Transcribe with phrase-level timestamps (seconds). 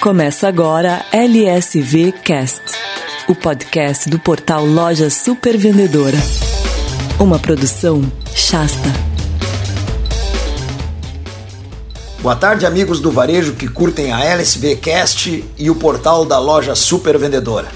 [0.00, 2.62] Começa agora LSV Cast,
[3.28, 6.16] o podcast do portal Loja Super Vendedora.
[7.18, 8.00] Uma produção
[8.32, 8.88] Shasta.
[12.20, 16.76] Boa tarde, amigos do varejo que curtem a LSV Cast e o portal da Loja
[16.76, 17.66] Super Vendedora.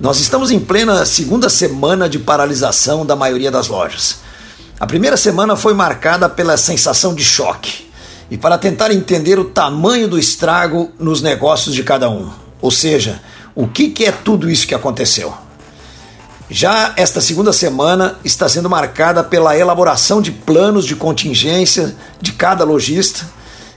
[0.00, 4.20] Nós estamos em plena segunda semana de paralisação da maioria das lojas.
[4.78, 7.89] A primeira semana foi marcada pela sensação de choque
[8.30, 12.30] e para tentar entender o tamanho do estrago nos negócios de cada um.
[12.60, 13.20] Ou seja,
[13.54, 15.34] o que, que é tudo isso que aconteceu.
[16.48, 22.64] Já esta segunda semana está sendo marcada pela elaboração de planos de contingência de cada
[22.64, 23.24] lojista,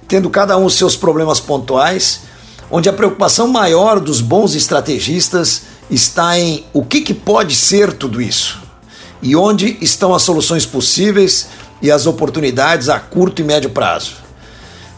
[0.08, 2.22] tendo cada um os seus problemas pontuais,
[2.70, 8.22] onde a preocupação maior dos bons estrategistas está em o que, que pode ser tudo
[8.22, 8.64] isso
[9.23, 11.48] e onde estão as soluções possíveis
[11.81, 14.23] e as oportunidades a curto e médio prazo.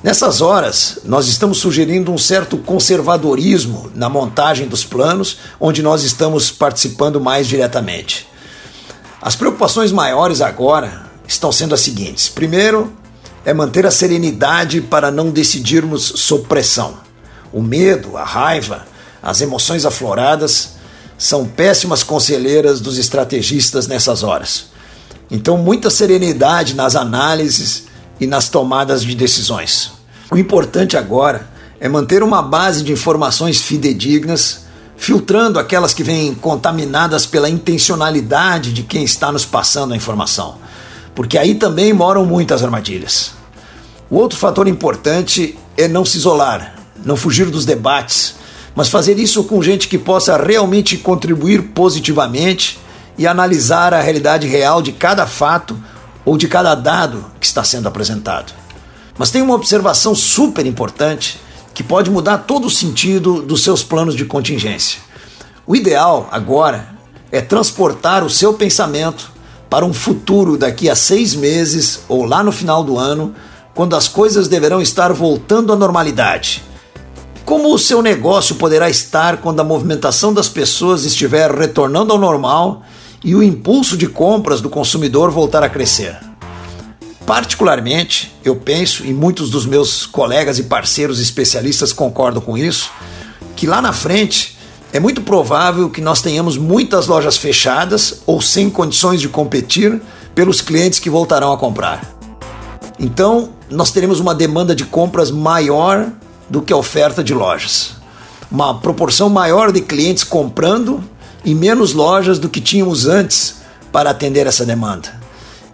[0.05, 6.51] Nessas horas, nós estamos sugerindo um certo conservadorismo na montagem dos planos, onde nós estamos
[6.51, 8.27] participando mais diretamente.
[9.19, 12.93] As preocupações maiores agora estão sendo as seguintes: primeiro,
[13.43, 16.99] é manter a serenidade para não decidirmos sob pressão.
[17.51, 18.85] O medo, a raiva,
[19.23, 20.73] as emoções afloradas
[21.17, 24.67] são péssimas conselheiras dos estrategistas nessas horas.
[25.31, 27.85] Então, muita serenidade nas análises
[28.19, 29.94] e nas tomadas de decisões.
[30.31, 31.47] O importante agora
[31.79, 34.65] é manter uma base de informações fidedignas,
[34.97, 40.55] filtrando aquelas que vêm contaminadas pela intencionalidade de quem está nos passando a informação,
[41.13, 43.33] porque aí também moram muitas armadilhas.
[44.09, 48.35] O outro fator importante é não se isolar, não fugir dos debates,
[48.75, 52.79] mas fazer isso com gente que possa realmente contribuir positivamente
[53.17, 55.77] e analisar a realidade real de cada fato
[56.25, 58.64] ou de cada dado que está sendo apresentado.
[59.17, 61.39] Mas tem uma observação super importante
[61.73, 64.99] que pode mudar todo o sentido dos seus planos de contingência.
[65.65, 66.89] O ideal agora
[67.31, 69.31] é transportar o seu pensamento
[69.69, 73.33] para um futuro daqui a seis meses ou lá no final do ano,
[73.73, 76.63] quando as coisas deverão estar voltando à normalidade.
[77.43, 82.83] Como o seu negócio poderá estar quando a movimentação das pessoas estiver retornando ao normal
[83.23, 86.17] e o impulso de compras do consumidor voltar a crescer.
[87.25, 92.91] Particularmente, eu penso, e muitos dos meus colegas e parceiros especialistas concordam com isso,
[93.55, 94.55] que lá na frente
[94.93, 99.99] é muito provável que nós tenhamos muitas lojas fechadas ou sem condições de competir
[100.35, 102.15] pelos clientes que voltarão a comprar.
[102.99, 106.11] Então, nós teremos uma demanda de compras maior
[106.49, 107.93] do que a oferta de lojas.
[108.51, 111.03] Uma proporção maior de clientes comprando
[111.43, 113.55] e menos lojas do que tínhamos antes
[113.91, 115.19] para atender essa demanda.